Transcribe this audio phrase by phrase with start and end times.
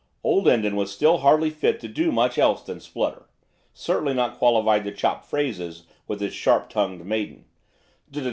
[0.23, 3.27] Old Lindon was still hardly fit to do much else than splutter,
[3.71, 7.45] certainly not qualified to chop phrases with this sharp tongued maiden.